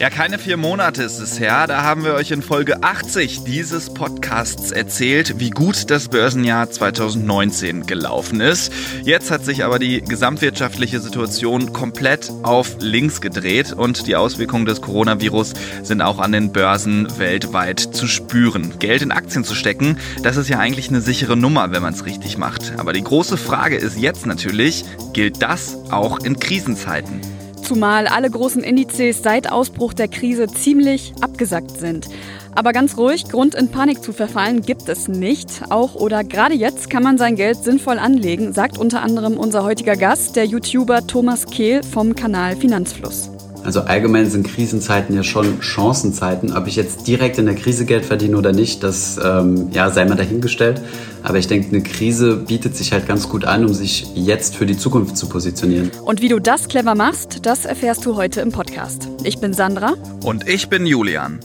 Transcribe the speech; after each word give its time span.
Ja, 0.00 0.08
keine 0.08 0.38
vier 0.38 0.56
Monate 0.56 1.02
ist 1.02 1.18
es 1.18 1.38
her. 1.40 1.66
Da 1.66 1.82
haben 1.82 2.04
wir 2.04 2.14
euch 2.14 2.30
in 2.30 2.40
Folge 2.40 2.82
80 2.82 3.44
dieses 3.44 3.92
Podcasts 3.92 4.70
erzählt, 4.70 5.38
wie 5.38 5.50
gut 5.50 5.90
das 5.90 6.08
Börsenjahr 6.08 6.70
2019 6.70 7.84
gelaufen 7.84 8.40
ist. 8.40 8.72
Jetzt 9.04 9.30
hat 9.30 9.44
sich 9.44 9.62
aber 9.62 9.78
die 9.78 10.00
gesamtwirtschaftliche 10.00 11.00
Situation 11.00 11.74
komplett 11.74 12.32
auf 12.44 12.76
links 12.80 13.20
gedreht 13.20 13.74
und 13.74 14.06
die 14.06 14.16
Auswirkungen 14.16 14.64
des 14.64 14.80
Coronavirus 14.80 15.52
sind 15.82 16.00
auch 16.00 16.18
an 16.18 16.32
den 16.32 16.50
Börsen 16.50 17.18
weltweit 17.18 17.80
zu 17.80 18.06
spüren. 18.06 18.78
Geld 18.78 19.02
in 19.02 19.12
Aktien 19.12 19.44
zu 19.44 19.54
stecken, 19.54 19.98
das 20.22 20.38
ist 20.38 20.48
ja 20.48 20.58
eigentlich 20.58 20.88
eine 20.88 21.02
sichere 21.02 21.36
Nummer, 21.36 21.72
wenn 21.72 21.82
man 21.82 21.92
es 21.92 22.06
richtig 22.06 22.38
macht. 22.38 22.72
Aber 22.78 22.94
die 22.94 23.04
große 23.04 23.36
Frage 23.36 23.76
ist 23.76 23.98
jetzt 23.98 24.24
natürlich, 24.24 24.86
gilt 25.12 25.42
das 25.42 25.76
auch 25.90 26.20
in 26.20 26.40
Krisenzeiten? 26.40 27.20
Zumal 27.70 28.08
alle 28.08 28.28
großen 28.28 28.64
Indizes 28.64 29.22
seit 29.22 29.52
Ausbruch 29.52 29.92
der 29.92 30.08
Krise 30.08 30.48
ziemlich 30.48 31.12
abgesackt 31.20 31.78
sind. 31.78 32.08
Aber 32.52 32.72
ganz 32.72 32.96
ruhig, 32.96 33.28
Grund 33.28 33.54
in 33.54 33.68
Panik 33.68 34.02
zu 34.02 34.12
verfallen 34.12 34.62
gibt 34.62 34.88
es 34.88 35.06
nicht. 35.06 35.62
Auch 35.70 35.94
oder 35.94 36.24
gerade 36.24 36.54
jetzt 36.54 36.90
kann 36.90 37.04
man 37.04 37.16
sein 37.16 37.36
Geld 37.36 37.58
sinnvoll 37.58 38.00
anlegen, 38.00 38.52
sagt 38.52 38.76
unter 38.76 39.02
anderem 39.02 39.38
unser 39.38 39.62
heutiger 39.62 39.94
Gast, 39.94 40.34
der 40.34 40.46
YouTuber 40.46 41.06
Thomas 41.06 41.46
Kehl 41.46 41.84
vom 41.84 42.16
Kanal 42.16 42.56
Finanzfluss. 42.56 43.30
Also 43.70 43.82
allgemein 43.82 44.28
sind 44.28 44.44
Krisenzeiten 44.48 45.14
ja 45.14 45.22
schon 45.22 45.62
Chancenzeiten. 45.62 46.56
Ob 46.56 46.66
ich 46.66 46.74
jetzt 46.74 47.06
direkt 47.06 47.38
in 47.38 47.46
der 47.46 47.54
Krise 47.54 47.84
Geld 47.84 48.04
verdiene 48.04 48.36
oder 48.36 48.50
nicht, 48.50 48.82
das 48.82 49.16
ähm, 49.24 49.68
ja, 49.72 49.90
sei 49.90 50.04
mal 50.06 50.16
dahingestellt. 50.16 50.80
Aber 51.22 51.38
ich 51.38 51.46
denke, 51.46 51.68
eine 51.68 51.80
Krise 51.80 52.34
bietet 52.34 52.74
sich 52.74 52.90
halt 52.90 53.06
ganz 53.06 53.28
gut 53.28 53.44
an, 53.44 53.64
um 53.64 53.72
sich 53.72 54.08
jetzt 54.16 54.56
für 54.56 54.66
die 54.66 54.76
Zukunft 54.76 55.16
zu 55.16 55.28
positionieren. 55.28 55.92
Und 56.04 56.20
wie 56.20 56.28
du 56.28 56.40
das 56.40 56.66
clever 56.66 56.96
machst, 56.96 57.46
das 57.46 57.64
erfährst 57.64 58.04
du 58.04 58.16
heute 58.16 58.40
im 58.40 58.50
Podcast. 58.50 59.06
Ich 59.22 59.38
bin 59.38 59.52
Sandra. 59.52 59.94
Und 60.24 60.48
ich 60.48 60.68
bin 60.68 60.84
Julian. 60.84 61.38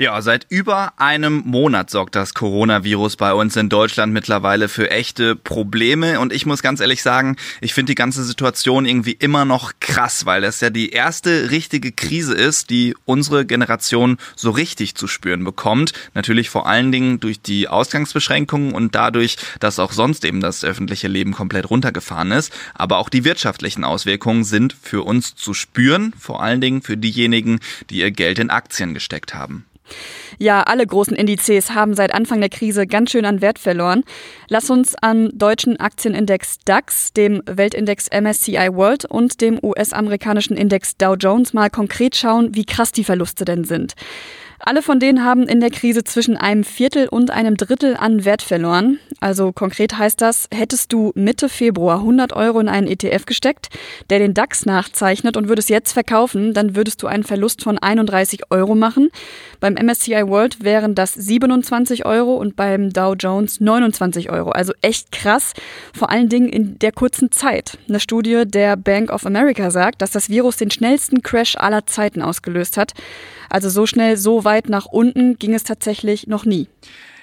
Ja, 0.00 0.22
seit 0.22 0.46
über 0.48 0.92
einem 0.96 1.42
Monat 1.44 1.90
sorgt 1.90 2.14
das 2.14 2.32
Coronavirus 2.32 3.16
bei 3.16 3.34
uns 3.34 3.56
in 3.56 3.68
Deutschland 3.68 4.12
mittlerweile 4.12 4.68
für 4.68 4.92
echte 4.92 5.34
Probleme. 5.34 6.20
Und 6.20 6.32
ich 6.32 6.46
muss 6.46 6.62
ganz 6.62 6.78
ehrlich 6.78 7.02
sagen, 7.02 7.34
ich 7.60 7.74
finde 7.74 7.90
die 7.90 7.96
ganze 7.96 8.22
Situation 8.22 8.86
irgendwie 8.86 9.16
immer 9.18 9.44
noch 9.44 9.72
krass, 9.80 10.24
weil 10.24 10.42
das 10.42 10.60
ja 10.60 10.70
die 10.70 10.90
erste 10.90 11.50
richtige 11.50 11.90
Krise 11.90 12.34
ist, 12.34 12.70
die 12.70 12.94
unsere 13.06 13.44
Generation 13.44 14.18
so 14.36 14.52
richtig 14.52 14.94
zu 14.94 15.08
spüren 15.08 15.42
bekommt. 15.42 15.94
Natürlich 16.14 16.48
vor 16.48 16.68
allen 16.68 16.92
Dingen 16.92 17.18
durch 17.18 17.42
die 17.42 17.66
Ausgangsbeschränkungen 17.66 18.74
und 18.74 18.94
dadurch, 18.94 19.36
dass 19.58 19.80
auch 19.80 19.90
sonst 19.90 20.24
eben 20.24 20.40
das 20.40 20.62
öffentliche 20.62 21.08
Leben 21.08 21.32
komplett 21.32 21.70
runtergefahren 21.70 22.30
ist. 22.30 22.52
Aber 22.72 22.98
auch 22.98 23.08
die 23.08 23.24
wirtschaftlichen 23.24 23.82
Auswirkungen 23.82 24.44
sind 24.44 24.76
für 24.80 25.02
uns 25.02 25.34
zu 25.34 25.54
spüren, 25.54 26.12
vor 26.16 26.40
allen 26.40 26.60
Dingen 26.60 26.82
für 26.82 26.96
diejenigen, 26.96 27.58
die 27.90 27.98
ihr 27.98 28.12
Geld 28.12 28.38
in 28.38 28.50
Aktien 28.50 28.94
gesteckt 28.94 29.34
haben. 29.34 29.64
Ja, 30.38 30.62
alle 30.62 30.86
großen 30.86 31.16
Indizes 31.16 31.74
haben 31.74 31.94
seit 31.94 32.14
Anfang 32.14 32.40
der 32.40 32.48
Krise 32.50 32.86
ganz 32.86 33.10
schön 33.10 33.24
an 33.24 33.40
Wert 33.40 33.58
verloren. 33.58 34.04
Lass 34.48 34.70
uns 34.70 34.94
am 35.00 35.30
deutschen 35.36 35.78
Aktienindex 35.80 36.58
DAX, 36.64 37.12
dem 37.12 37.42
Weltindex 37.46 38.08
MSCI 38.10 38.68
World 38.72 39.04
und 39.04 39.40
dem 39.40 39.58
US-amerikanischen 39.62 40.56
Index 40.56 40.96
Dow 40.96 41.14
Jones 41.14 41.52
mal 41.52 41.70
konkret 41.70 42.16
schauen, 42.16 42.54
wie 42.54 42.64
krass 42.64 42.92
die 42.92 43.04
Verluste 43.04 43.44
denn 43.44 43.64
sind. 43.64 43.94
Alle 44.60 44.82
von 44.82 44.98
denen 44.98 45.24
haben 45.24 45.44
in 45.44 45.60
der 45.60 45.70
Krise 45.70 46.02
zwischen 46.02 46.36
einem 46.36 46.64
Viertel 46.64 47.08
und 47.08 47.30
einem 47.30 47.56
Drittel 47.56 47.96
an 47.96 48.24
Wert 48.24 48.42
verloren. 48.42 48.98
Also 49.20 49.52
konkret 49.52 49.96
heißt 49.96 50.20
das, 50.20 50.48
hättest 50.52 50.92
du 50.92 51.12
Mitte 51.14 51.48
Februar 51.48 51.98
100 51.98 52.32
Euro 52.32 52.58
in 52.58 52.68
einen 52.68 52.88
ETF 52.88 53.24
gesteckt, 53.24 53.68
der 54.10 54.18
den 54.18 54.34
DAX 54.34 54.66
nachzeichnet 54.66 55.36
und 55.36 55.48
würdest 55.48 55.70
jetzt 55.70 55.92
verkaufen, 55.92 56.54
dann 56.54 56.74
würdest 56.74 57.02
du 57.02 57.06
einen 57.06 57.22
Verlust 57.22 57.62
von 57.62 57.78
31 57.78 58.50
Euro 58.50 58.74
machen. 58.74 59.10
Beim 59.60 59.74
MSCI 59.74 60.26
World 60.26 60.64
wären 60.64 60.96
das 60.96 61.14
27 61.14 62.04
Euro 62.04 62.34
und 62.34 62.56
beim 62.56 62.92
Dow 62.92 63.14
Jones 63.14 63.60
29 63.60 64.30
Euro. 64.30 64.50
Also 64.50 64.72
echt 64.82 65.12
krass, 65.12 65.52
vor 65.94 66.10
allen 66.10 66.28
Dingen 66.28 66.48
in 66.48 66.78
der 66.80 66.92
kurzen 66.92 67.30
Zeit. 67.30 67.78
Eine 67.88 68.00
Studie 68.00 68.42
der 68.44 68.76
Bank 68.76 69.10
of 69.12 69.24
America 69.24 69.70
sagt, 69.70 70.02
dass 70.02 70.10
das 70.10 70.28
Virus 70.28 70.56
den 70.56 70.70
schnellsten 70.70 71.22
Crash 71.22 71.56
aller 71.56 71.86
Zeiten 71.86 72.22
ausgelöst 72.22 72.76
hat. 72.76 72.92
Also 73.48 73.68
so 73.68 73.86
schnell, 73.86 74.16
so 74.16 74.44
weit 74.44 74.68
nach 74.68 74.86
unten 74.86 75.38
ging 75.38 75.54
es 75.54 75.64
tatsächlich 75.64 76.26
noch 76.26 76.44
nie. 76.44 76.68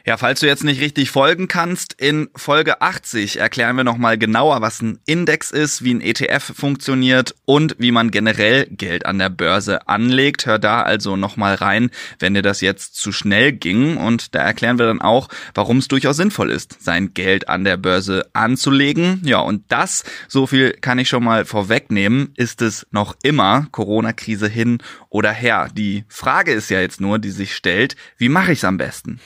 Ja, 0.08 0.18
falls 0.18 0.40
du 0.40 0.46
jetzt 0.46 0.64
nicht 0.64 0.82
richtig 0.82 1.10
folgen 1.10 1.48
kannst, 1.48 1.94
in 1.94 2.30
Folge 2.36 2.80
80 2.80 3.40
erklären 3.40 3.76
wir 3.76 3.84
nochmal 3.84 4.20
genauer, 4.20 4.62
was 4.62 4.80
ein 4.80 5.00
Index 5.08 5.50
ist, 5.50 5.84
wie 5.84 5.96
ein 5.96 6.02
ETF 6.02 6.54
funktioniert 6.56 7.34
und 7.46 7.76
wie 7.80 7.92
man 7.92 8.12
generell 8.12 8.68
Geld 8.68 9.08
an 9.08 9.18
der 9.18 9.30
Börse 9.30 9.88
anlegt. 9.88 10.46
Hör 10.46 10.60
da 10.60 10.84
also 10.84 11.16
nochmal 11.16 11.56
rein, 11.56 11.90
wenn 12.20 12.36
dir 12.36 12.44
das 12.44 12.62
jetzt 12.62 12.98
zu 12.98 13.12
schnell 13.12 13.52
ging. 13.52 13.98
Und 13.98 14.36
da 14.36 14.44
erklären 14.44 14.78
wir 14.78 14.86
dann 14.86 15.02
auch, 15.02 15.28
warum 15.56 15.80
es 15.80 15.88
durchaus 15.88 16.18
sinnvoll 16.18 16.52
ist, 16.52 16.84
sein 16.84 17.16
Geld 17.16 17.50
an 17.50 17.64
der 17.64 17.78
Börse 17.78 18.30
anzulegen. 18.34 19.24
Ja, 19.26 19.40
und 19.40 19.64
das, 19.70 20.04
so 20.28 20.46
viel 20.46 20.74
kann 20.74 21.00
ich 21.00 21.10
schon 21.10 21.24
mal 21.24 21.46
vorwegnehmen, 21.46 22.32
ist 22.36 22.62
es 22.62 22.86
noch 22.92 23.16
immer 23.24 23.66
Corona-Krise 23.72 24.50
hin 24.50 24.78
oder 25.10 25.32
her. 25.32 25.68
Die 25.74 26.06
Frage 26.10 26.52
ist 26.52 26.70
ja 26.70 26.80
jetzt 26.80 27.02
nur, 27.02 27.18
die 27.18 27.32
sich 27.32 27.56
stellt, 27.56 27.96
wie 28.20 28.30
mache 28.30 28.52
ich 28.52 28.60
es 28.60 28.66
am 28.66 28.78
besten? 28.78 29.20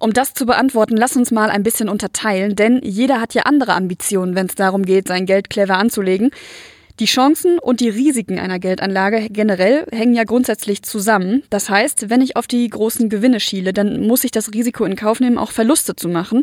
Um 0.00 0.12
das 0.12 0.32
zu 0.32 0.46
beantworten, 0.46 0.96
lass 0.96 1.16
uns 1.16 1.30
mal 1.30 1.50
ein 1.50 1.64
bisschen 1.64 1.88
unterteilen, 1.88 2.54
denn 2.54 2.80
jeder 2.84 3.20
hat 3.20 3.34
ja 3.34 3.42
andere 3.42 3.74
Ambitionen, 3.74 4.36
wenn 4.36 4.46
es 4.46 4.54
darum 4.54 4.84
geht, 4.84 5.08
sein 5.08 5.26
Geld 5.26 5.50
clever 5.50 5.76
anzulegen. 5.76 6.30
Die 7.00 7.04
Chancen 7.04 7.60
und 7.60 7.78
die 7.78 7.88
Risiken 7.88 8.40
einer 8.40 8.58
Geldanlage 8.58 9.28
generell 9.30 9.86
hängen 9.92 10.14
ja 10.14 10.24
grundsätzlich 10.24 10.82
zusammen. 10.82 11.44
Das 11.48 11.70
heißt, 11.70 12.10
wenn 12.10 12.20
ich 12.20 12.34
auf 12.34 12.48
die 12.48 12.68
großen 12.68 13.08
Gewinne 13.08 13.38
schiele, 13.38 13.72
dann 13.72 14.04
muss 14.04 14.24
ich 14.24 14.32
das 14.32 14.52
Risiko 14.52 14.84
in 14.84 14.96
Kauf 14.96 15.20
nehmen, 15.20 15.38
auch 15.38 15.52
Verluste 15.52 15.94
zu 15.94 16.08
machen. 16.08 16.42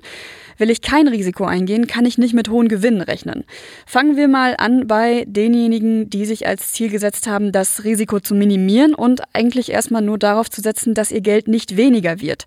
Will 0.57 0.69
ich 0.69 0.81
kein 0.81 1.09
Risiko 1.09 1.43
eingehen, 1.43 1.87
kann 1.87 2.05
ich 2.05 2.17
nicht 2.17 2.33
mit 2.33 2.47
hohen 2.47 2.69
Gewinnen 2.69 3.01
rechnen. 3.01 3.43
Fangen 3.85 4.15
wir 4.15 4.29
mal 4.29 4.55
an 4.57 4.87
bei 4.87 5.25
denjenigen, 5.27 6.09
die 6.09 6.25
sich 6.25 6.47
als 6.47 6.71
Ziel 6.71 6.89
gesetzt 6.89 7.27
haben, 7.27 7.51
das 7.51 7.83
Risiko 7.83 8.21
zu 8.21 8.33
minimieren 8.33 8.95
und 8.95 9.23
eigentlich 9.33 9.73
erstmal 9.73 10.03
nur 10.03 10.17
darauf 10.17 10.49
zu 10.49 10.61
setzen, 10.61 10.93
dass 10.93 11.11
ihr 11.11 11.19
Geld 11.19 11.49
nicht 11.49 11.75
weniger 11.75 12.21
wird. 12.21 12.45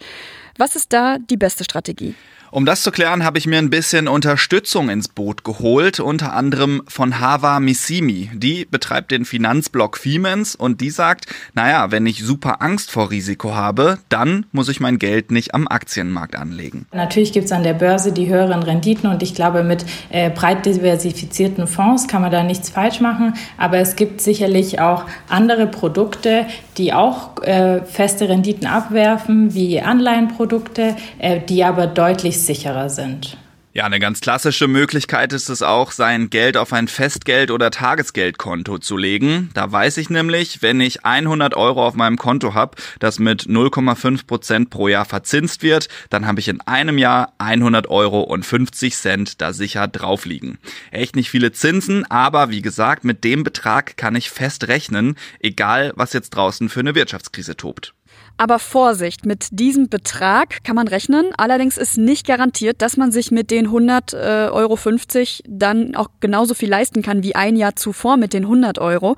Was 0.56 0.76
ist 0.76 0.94
da 0.94 1.18
die 1.18 1.36
beste 1.36 1.64
Strategie? 1.64 2.14
Um 2.50 2.64
das 2.64 2.82
zu 2.82 2.90
klären, 2.90 3.24
habe 3.24 3.36
ich 3.36 3.46
mir 3.46 3.58
ein 3.58 3.68
bisschen 3.68 4.08
Unterstützung 4.08 4.88
ins 4.88 5.08
Boot 5.08 5.44
geholt, 5.44 6.00
unter 6.00 6.32
anderem 6.32 6.82
von 6.88 7.20
Hava 7.20 7.60
Missimi. 7.60 8.30
Die 8.32 8.64
betreibt 8.64 9.10
den 9.10 9.26
Finanzblock 9.26 9.98
Femens 9.98 10.54
und 10.54 10.80
die 10.80 10.88
sagt, 10.88 11.26
naja, 11.52 11.90
wenn 11.90 12.06
ich 12.06 12.24
super 12.24 12.62
Angst 12.62 12.90
vor 12.90 13.10
Risiko 13.10 13.54
habe, 13.54 13.98
dann 14.08 14.46
muss 14.52 14.70
ich 14.70 14.80
mein 14.80 14.98
Geld 14.98 15.30
nicht 15.30 15.54
am 15.54 15.68
Aktienmarkt 15.68 16.36
anlegen. 16.36 16.86
Natürlich 16.92 17.32
gibt 17.32 17.46
es 17.46 17.52
an 17.52 17.64
der 17.64 17.74
Börse 17.74 18.12
die 18.12 18.28
höheren 18.28 18.62
Renditen 18.62 19.10
und 19.10 19.22
ich 19.22 19.34
glaube, 19.34 19.62
mit 19.62 19.84
äh, 20.08 20.30
breit 20.30 20.64
diversifizierten 20.64 21.66
Fonds 21.66 22.08
kann 22.08 22.22
man 22.22 22.32
da 22.32 22.42
nichts 22.42 22.70
falsch 22.70 23.00
machen, 23.00 23.34
aber 23.58 23.76
es 23.76 23.94
gibt 23.94 24.22
sicherlich 24.22 24.80
auch 24.80 25.04
andere 25.28 25.66
Produkte, 25.66 26.46
die 26.78 26.94
auch 26.94 27.42
äh, 27.42 27.82
feste 27.84 28.28
Renditen 28.28 28.66
abwerfen, 28.66 29.52
wie 29.52 29.80
Anleihenprodukte, 29.80 30.96
äh, 31.18 31.40
die 31.40 31.64
aber 31.64 31.86
deutlich 31.86 32.37
sicherer 32.46 32.88
sind. 32.88 33.36
Ja, 33.78 33.84
eine 33.84 34.00
ganz 34.00 34.20
klassische 34.20 34.66
Möglichkeit 34.66 35.32
ist 35.32 35.50
es 35.50 35.62
auch, 35.62 35.92
sein 35.92 36.30
Geld 36.30 36.56
auf 36.56 36.72
ein 36.72 36.88
Festgeld- 36.88 37.52
oder 37.52 37.70
Tagesgeldkonto 37.70 38.78
zu 38.78 38.96
legen. 38.96 39.50
Da 39.54 39.70
weiß 39.70 39.98
ich 39.98 40.10
nämlich, 40.10 40.62
wenn 40.62 40.80
ich 40.80 41.04
100 41.04 41.54
Euro 41.54 41.86
auf 41.86 41.94
meinem 41.94 42.16
Konto 42.16 42.54
habe, 42.54 42.76
das 42.98 43.20
mit 43.20 43.42
0,5 43.42 44.26
Prozent 44.26 44.70
pro 44.70 44.88
Jahr 44.88 45.04
verzinst 45.04 45.62
wird, 45.62 45.88
dann 46.10 46.26
habe 46.26 46.40
ich 46.40 46.48
in 46.48 46.60
einem 46.62 46.98
Jahr 46.98 47.34
100 47.38 47.88
Euro 47.88 48.22
und 48.22 48.44
50 48.44 48.96
Cent 48.96 49.40
da 49.40 49.52
sicher 49.52 49.86
drauf 49.86 50.24
liegen. 50.24 50.58
Echt 50.90 51.14
nicht 51.14 51.30
viele 51.30 51.52
Zinsen, 51.52 52.04
aber 52.10 52.50
wie 52.50 52.62
gesagt, 52.62 53.04
mit 53.04 53.22
dem 53.22 53.44
Betrag 53.44 53.96
kann 53.96 54.16
ich 54.16 54.30
fest 54.30 54.66
rechnen, 54.66 55.14
egal 55.40 55.92
was 55.94 56.14
jetzt 56.14 56.30
draußen 56.30 56.68
für 56.68 56.80
eine 56.80 56.96
Wirtschaftskrise 56.96 57.56
tobt. 57.56 57.94
Aber 58.38 58.60
Vorsicht, 58.60 59.26
mit 59.26 59.48
diesem 59.50 59.88
Betrag 59.88 60.62
kann 60.62 60.76
man 60.76 60.86
rechnen. 60.86 61.26
Allerdings 61.36 61.76
ist 61.76 61.98
nicht 61.98 62.24
garantiert, 62.24 62.80
dass 62.80 62.96
man 62.96 63.10
sich 63.10 63.32
mit 63.32 63.50
den 63.50 63.66
100 63.66 64.12
äh, 64.12 64.16
Euro 64.52 64.76
50 64.76 65.42
dann 65.48 65.96
auch 65.96 66.08
genauso 66.20 66.54
viel 66.54 66.70
leisten 66.70 67.02
kann 67.02 67.24
wie 67.24 67.34
ein 67.34 67.56
Jahr 67.56 67.74
zuvor 67.74 68.16
mit 68.16 68.32
den 68.32 68.44
100 68.44 68.78
Euro. 68.78 69.16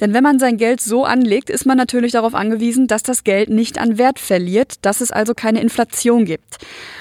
Denn 0.00 0.14
wenn 0.14 0.22
man 0.22 0.38
sein 0.38 0.56
Geld 0.56 0.80
so 0.80 1.04
anlegt, 1.04 1.50
ist 1.50 1.66
man 1.66 1.76
natürlich 1.76 2.12
darauf 2.12 2.34
angewiesen, 2.34 2.86
dass 2.86 3.02
das 3.02 3.24
Geld 3.24 3.50
nicht 3.50 3.78
an 3.78 3.98
Wert 3.98 4.18
verliert, 4.18 4.74
dass 4.82 5.00
es 5.00 5.10
also 5.10 5.34
keine 5.34 5.60
Inflation 5.60 6.24
gibt. 6.24 6.58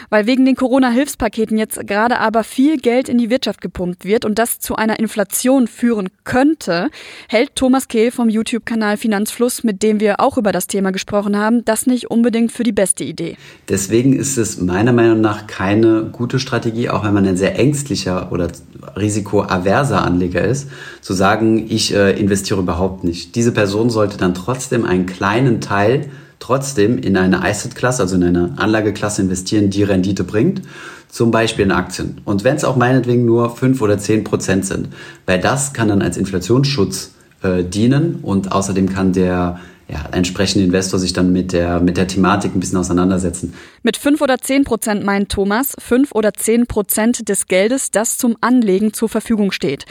Weil 0.10 0.26
wegen 0.26 0.46
den 0.46 0.56
Corona-Hilfspaketen 0.56 1.58
jetzt 1.58 1.86
gerade 1.88 2.20
aber 2.20 2.44
viel 2.44 2.78
Geld 2.78 3.10
in 3.10 3.18
die 3.18 3.30
Wirtschaft 3.30 3.62
gepumpt 3.62 4.06
wird 4.06 4.26
und 4.26 4.40
das 4.40 4.60
zu 4.60 4.76
einer 4.76 5.00
Inflation 5.00 5.68
führen 5.68 6.10
könnte, 6.24 6.90
hält 7.28 7.56
Thomas 7.56 7.88
Kehl 7.88 8.12
vom 8.12 8.28
YouTube-Kanal 8.28 8.98
Finanzfluss, 8.98 9.64
mit 9.64 9.84
dem 9.84 10.00
wir 10.00 10.20
auch 10.20 10.38
über 10.38 10.52
das 10.52 10.68
Thema 10.68 10.92
gesprochen 10.92 11.38
haben, 11.38 11.64
das 11.64 11.86
nicht 11.86 12.10
unbedingt 12.10 12.52
für 12.52 12.64
die 12.64 12.72
beste 12.72 13.04
Idee. 13.04 13.38
Deswegen 13.70 14.14
ist 14.14 14.38
es 14.38 14.60
meiner 14.60 14.94
Meinung 14.94 15.22
nach 15.22 15.48
keine 15.48 16.10
gute 16.12 16.40
Strategie, 16.40 16.90
auch 16.90 17.04
wenn 17.04 17.14
man 17.14 17.28
ein 17.28 17.38
sehr 17.38 17.58
ängstlicher 17.58 18.32
oder 18.32 18.48
risikoaverser 18.96 20.02
Anleger 20.02 20.44
ist, 20.44 20.70
zu 21.02 21.14
sagen, 21.14 21.66
ich 21.70 21.94
äh, 21.94 22.20
investiere 22.20 22.60
überhaupt 22.60 22.89
nicht. 23.04 23.36
Diese 23.36 23.52
Person 23.52 23.90
sollte 23.90 24.18
dann 24.18 24.34
trotzdem 24.34 24.86
einen 24.86 25.06
kleinen 25.06 25.62
Teil 25.62 26.10
trotzdem 26.40 26.98
in 26.98 27.18
eine 27.18 27.44
Asset-Klasse, 27.44 28.02
also 28.02 28.16
in 28.16 28.24
eine 28.24 28.54
Anlageklasse 28.58 29.22
investieren, 29.22 29.70
die 29.70 29.84
Rendite 29.84 30.24
bringt, 30.24 30.62
zum 31.10 31.32
Beispiel 31.32 31.66
in 31.66 31.72
Aktien. 31.72 32.22
Und 32.26 32.44
wenn 32.44 32.56
es 32.56 32.64
auch 32.64 32.76
meinetwegen 32.76 33.26
nur 33.26 33.56
fünf 33.56 33.82
oder 33.82 33.98
zehn 33.98 34.24
Prozent 34.24 34.66
sind, 34.66 34.90
weil 35.26 35.40
das 35.40 35.74
kann 35.74 35.90
dann 35.90 36.02
als 36.02 36.18
Inflationsschutz 36.18 37.12
äh, 37.42 37.64
dienen 37.64 38.20
und 38.22 38.52
außerdem 38.52 38.90
kann 38.90 39.14
der 39.14 39.60
ja, 39.90 40.06
entsprechende 40.12 40.66
Investor 40.66 41.00
sich 41.00 41.14
dann 41.14 41.34
mit 41.34 41.52
der, 41.52 41.80
mit 41.80 41.98
der 41.98 42.08
Thematik 42.08 42.56
ein 42.56 42.60
bisschen 42.60 42.78
auseinandersetzen. 42.78 43.54
Mit 43.82 43.98
fünf 43.98 44.22
oder 44.22 44.38
zehn 44.38 44.64
Prozent 44.64 45.04
meint 45.04 45.30
Thomas 45.30 45.76
fünf 45.80 46.12
oder 46.14 46.34
zehn 46.34 46.68
Prozent 46.68 47.28
des 47.28 47.48
Geldes, 47.48 47.90
das 47.90 48.18
zum 48.18 48.38
Anlegen 48.40 48.94
zur 48.94 49.10
Verfügung 49.10 49.52
steht. 49.52 49.86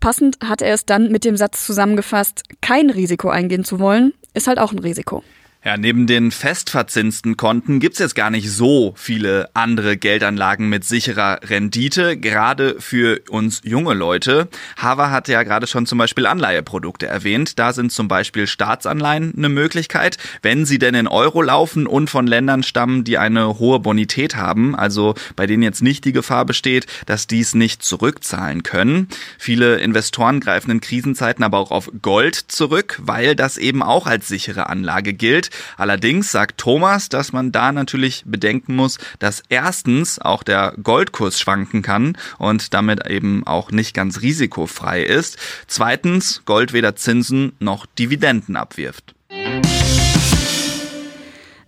Passend 0.00 0.38
hat 0.44 0.62
er 0.62 0.74
es 0.74 0.86
dann 0.86 1.10
mit 1.10 1.24
dem 1.24 1.36
Satz 1.36 1.66
zusammengefasst, 1.66 2.44
kein 2.60 2.90
Risiko 2.90 3.28
eingehen 3.28 3.64
zu 3.64 3.80
wollen, 3.80 4.12
ist 4.34 4.46
halt 4.46 4.58
auch 4.58 4.72
ein 4.72 4.78
Risiko. 4.78 5.24
Ja, 5.64 5.76
neben 5.76 6.06
den 6.06 6.30
festverzinsten 6.30 7.36
Konten 7.36 7.80
gibt's 7.80 7.98
jetzt 7.98 8.14
gar 8.14 8.30
nicht 8.30 8.48
so 8.48 8.94
viele 8.96 9.50
andere 9.54 9.96
Geldanlagen 9.96 10.68
mit 10.68 10.84
sicherer 10.84 11.40
Rendite, 11.42 12.16
gerade 12.16 12.76
für 12.78 13.20
uns 13.28 13.62
junge 13.64 13.94
Leute. 13.94 14.46
Hava 14.76 15.10
hat 15.10 15.26
ja 15.26 15.42
gerade 15.42 15.66
schon 15.66 15.84
zum 15.84 15.98
Beispiel 15.98 16.26
Anleiheprodukte 16.26 17.08
erwähnt. 17.08 17.58
Da 17.58 17.72
sind 17.72 17.90
zum 17.90 18.06
Beispiel 18.06 18.46
Staatsanleihen 18.46 19.34
eine 19.36 19.48
Möglichkeit, 19.48 20.18
wenn 20.42 20.64
sie 20.64 20.78
denn 20.78 20.94
in 20.94 21.08
Euro 21.08 21.42
laufen 21.42 21.88
und 21.88 22.08
von 22.08 22.28
Ländern 22.28 22.62
stammen, 22.62 23.02
die 23.02 23.18
eine 23.18 23.58
hohe 23.58 23.80
Bonität 23.80 24.36
haben, 24.36 24.76
also 24.76 25.16
bei 25.34 25.48
denen 25.48 25.64
jetzt 25.64 25.82
nicht 25.82 26.04
die 26.04 26.12
Gefahr 26.12 26.44
besteht, 26.44 26.86
dass 27.06 27.26
dies 27.26 27.56
nicht 27.56 27.82
zurückzahlen 27.82 28.62
können. 28.62 29.08
Viele 29.38 29.78
Investoren 29.78 30.38
greifen 30.38 30.70
in 30.70 30.80
Krisenzeiten 30.80 31.42
aber 31.42 31.58
auch 31.58 31.72
auf 31.72 31.90
Gold 32.00 32.36
zurück, 32.36 33.00
weil 33.02 33.34
das 33.34 33.58
eben 33.58 33.82
auch 33.82 34.06
als 34.06 34.28
sichere 34.28 34.68
Anlage 34.68 35.14
gilt. 35.14 35.47
Allerdings 35.76 36.32
sagt 36.32 36.58
Thomas, 36.58 37.08
dass 37.08 37.32
man 37.32 37.52
da 37.52 37.72
natürlich 37.72 38.22
bedenken 38.26 38.76
muss, 38.76 38.98
dass 39.18 39.42
erstens 39.48 40.18
auch 40.18 40.42
der 40.42 40.74
Goldkurs 40.82 41.40
schwanken 41.40 41.82
kann 41.82 42.16
und 42.38 42.74
damit 42.74 43.08
eben 43.08 43.46
auch 43.46 43.70
nicht 43.70 43.94
ganz 43.94 44.20
risikofrei 44.22 45.02
ist. 45.02 45.38
Zweitens 45.66 46.42
Gold 46.44 46.72
weder 46.72 46.96
Zinsen 46.96 47.52
noch 47.58 47.86
Dividenden 47.86 48.56
abwirft. 48.56 49.14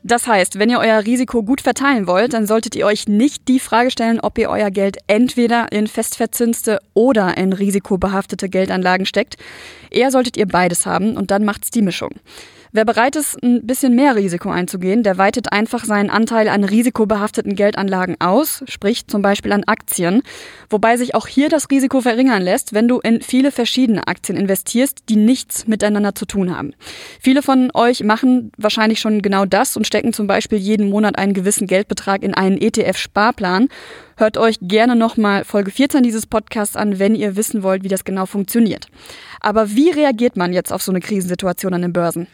Das 0.03 0.27
heißt, 0.27 0.59
wenn 0.59 0.71
ihr 0.71 0.79
euer 0.79 1.05
Risiko 1.05 1.43
gut 1.43 1.61
verteilen 1.61 2.07
wollt, 2.07 2.33
dann 2.33 2.47
solltet 2.47 2.75
ihr 2.75 2.87
euch 2.87 3.07
nicht 3.07 3.49
die 3.49 3.61
Frage 3.61 3.91
stellen, 3.91 4.19
ob 4.19 4.39
ihr 4.39 4.49
euer 4.49 4.71
Geld 4.71 4.97
entweder 5.09 5.71
in 5.73 5.87
festverzinste 5.87 6.79
oder 6.95 7.37
in 7.37 7.53
risikobehaftete 7.53 8.49
Geldanlagen 8.49 9.05
steckt. 9.05 9.37
Eher 9.91 10.11
solltet 10.11 10.39
ihr 10.39 10.47
beides 10.47 10.87
haben 10.87 11.17
und 11.17 11.31
dann 11.31 11.45
macht's 11.45 11.71
die 11.71 11.83
Mischung. 11.83 12.13
Wer 12.73 12.85
bereit 12.85 13.17
ist, 13.17 13.37
ein 13.43 13.67
bisschen 13.67 13.97
mehr 13.97 14.15
Risiko 14.15 14.49
einzugehen, 14.49 15.03
der 15.03 15.19
weitet 15.19 15.53
einfach 15.53 15.85
seinen 15.85 16.09
Anteil 16.09 16.49
an 16.49 16.63
risikobehafteten 16.63 17.57
Geldanlagen 17.57 18.15
aus, 18.21 18.63
sprich 18.69 19.09
zum 19.09 19.23
Beispiel 19.23 19.51
an 19.51 19.65
Aktien, 19.65 20.23
wobei 20.69 20.97
sich 20.97 21.17
auch 21.17 21.27
hier 21.27 21.49
das 21.49 21.69
Risiko 21.69 22.01
verringern 22.01 22.43
lässt, 22.43 22.73
wenn 22.73 22.87
du 22.87 23.01
in 23.01 23.23
viele 23.23 23.51
verschiedene 23.51 24.07
Aktien 24.07 24.39
investierst, 24.39 25.01
die 25.09 25.17
nichts 25.17 25.67
miteinander 25.67 26.15
zu 26.15 26.27
tun 26.27 26.57
haben. 26.57 26.73
Viele 27.19 27.43
von 27.43 27.73
euch 27.75 28.05
machen 28.05 28.53
wahrscheinlich 28.57 29.01
schon 29.01 29.21
genau 29.21 29.47
das 29.47 29.77
und 29.77 29.85
stecken 29.85 30.13
zum 30.13 30.29
Beispiel 30.29 30.59
jeden 30.59 30.91
Monat 30.91 31.19
einen 31.19 31.35
gewissen 31.35 31.67
Geldbetrag 31.67 32.23
in 32.23 32.35
einen 32.35 32.57
ETF-Sparplan. 32.57 33.67
Hört 34.17 34.39
euch 34.39 34.59
gerne 34.63 34.95
nochmal 34.95 35.45
Folge 35.45 35.73
14 35.73 36.05
dieses 36.05 36.29
Podcasts 36.29 36.77
an, 36.77 37.01
wenn 37.01 37.17
ihr 37.17 37.35
wissen 37.35 37.65
wollt, 37.65 37.83
wie 37.83 37.89
das 37.89 38.05
genau 38.05 38.27
funktioniert. 38.27 38.87
Aber 39.41 39.71
wie 39.75 39.91
reagiert 39.91 40.37
man 40.37 40.53
jetzt 40.53 40.73
auf 40.73 40.83
so 40.83 40.93
eine 40.93 41.01
Krisensituation 41.01 41.75
an 41.75 41.83
den 41.83 41.93
Börsen? 41.93 42.29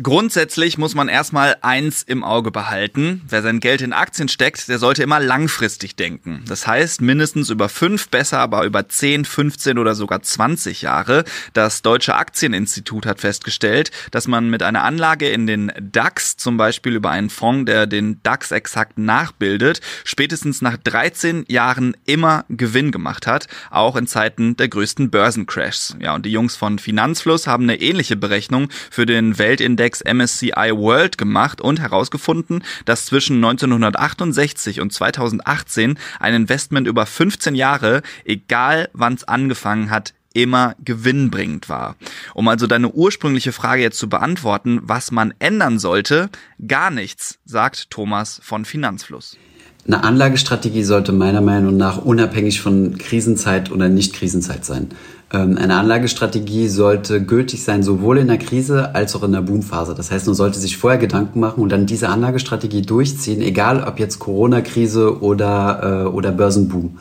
Grundsätzlich 0.00 0.78
muss 0.78 0.94
man 0.94 1.08
erstmal 1.08 1.56
eins 1.60 2.02
im 2.02 2.24
Auge 2.24 2.50
behalten. 2.50 3.20
Wer 3.28 3.42
sein 3.42 3.60
Geld 3.60 3.82
in 3.82 3.92
Aktien 3.92 4.28
steckt, 4.28 4.66
der 4.68 4.78
sollte 4.78 5.02
immer 5.02 5.20
langfristig 5.20 5.96
denken. 5.96 6.42
Das 6.48 6.66
heißt 6.66 7.02
mindestens 7.02 7.50
über 7.50 7.68
fünf, 7.68 8.08
besser 8.08 8.38
aber 8.38 8.64
über 8.64 8.88
10, 8.88 9.26
15 9.26 9.78
oder 9.78 9.94
sogar 9.94 10.22
20 10.22 10.80
Jahre. 10.80 11.24
Das 11.52 11.82
Deutsche 11.82 12.14
Aktieninstitut 12.14 13.04
hat 13.04 13.20
festgestellt, 13.20 13.90
dass 14.10 14.26
man 14.26 14.48
mit 14.48 14.62
einer 14.62 14.82
Anlage 14.82 15.28
in 15.28 15.46
den 15.46 15.70
DAX, 15.78 16.38
zum 16.38 16.56
Beispiel 16.56 16.94
über 16.94 17.10
einen 17.10 17.28
Fonds, 17.28 17.66
der 17.66 17.86
den 17.86 18.22
DAX 18.22 18.50
exakt 18.50 18.96
nachbildet, 18.96 19.82
spätestens 20.04 20.62
nach 20.62 20.78
13 20.78 21.44
Jahren 21.48 21.94
immer 22.06 22.46
Gewinn 22.48 22.92
gemacht 22.92 23.26
hat, 23.26 23.46
auch 23.70 23.96
in 23.96 24.06
Zeiten 24.06 24.56
der 24.56 24.68
größten 24.68 25.10
Börsencrashs. 25.10 25.96
Ja, 26.00 26.14
und 26.14 26.24
die 26.24 26.32
Jungs 26.32 26.56
von 26.56 26.78
Finanzfluss 26.78 27.46
haben 27.46 27.64
eine 27.64 27.80
ähnliche 27.80 28.16
Berechnung 28.16 28.68
für 28.90 29.04
den 29.04 29.38
Weltindex 29.38 29.81
Index 29.82 30.04
MSCI 30.04 30.70
World 30.76 31.18
gemacht 31.18 31.60
und 31.60 31.80
herausgefunden, 31.80 32.62
dass 32.84 33.06
zwischen 33.06 33.36
1968 33.44 34.80
und 34.80 34.92
2018 34.92 35.98
ein 36.20 36.34
Investment 36.34 36.86
über 36.86 37.04
15 37.04 37.56
Jahre, 37.56 38.02
egal 38.24 38.90
wann 38.92 39.14
es 39.14 39.24
angefangen 39.24 39.90
hat, 39.90 40.14
immer 40.34 40.76
gewinnbringend 40.84 41.68
war. 41.68 41.96
Um 42.32 42.46
also 42.46 42.68
deine 42.68 42.92
ursprüngliche 42.92 43.50
Frage 43.50 43.82
jetzt 43.82 43.98
zu 43.98 44.08
beantworten, 44.08 44.78
was 44.84 45.10
man 45.10 45.34
ändern 45.40 45.80
sollte, 45.80 46.30
gar 46.64 46.92
nichts, 46.92 47.40
sagt 47.44 47.90
Thomas 47.90 48.40
von 48.40 48.64
Finanzfluss. 48.64 49.36
Eine 49.84 50.04
Anlagestrategie 50.04 50.84
sollte 50.84 51.10
meiner 51.10 51.40
Meinung 51.40 51.76
nach 51.76 51.98
unabhängig 51.98 52.60
von 52.60 52.98
Krisenzeit 52.98 53.72
oder 53.72 53.88
Nicht-Krisenzeit 53.88 54.64
sein. 54.64 54.90
Ähm, 55.32 55.56
eine 55.56 55.76
Anlagestrategie 55.76 56.68
sollte 56.68 57.22
gültig 57.22 57.64
sein, 57.64 57.82
sowohl 57.82 58.18
in 58.18 58.28
der 58.28 58.38
Krise 58.38 58.94
als 58.94 59.16
auch 59.16 59.22
in 59.22 59.32
der 59.32 59.40
Boomphase. 59.40 59.94
Das 59.94 60.10
heißt, 60.10 60.26
man 60.26 60.34
sollte 60.34 60.58
sich 60.58 60.76
vorher 60.76 60.98
Gedanken 60.98 61.40
machen 61.40 61.62
und 61.62 61.70
dann 61.70 61.86
diese 61.86 62.08
Anlagestrategie 62.08 62.82
durchziehen, 62.82 63.40
egal 63.40 63.82
ob 63.84 63.98
jetzt 63.98 64.18
Corona-Krise 64.18 65.22
oder, 65.22 66.04
äh, 66.04 66.08
oder 66.08 66.32
Börsenboom. 66.32 66.98